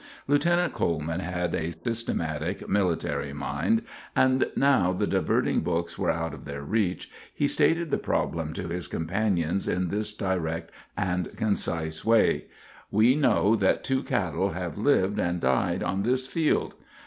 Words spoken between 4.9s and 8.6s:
the diverting books were out of their reach, he stated the problem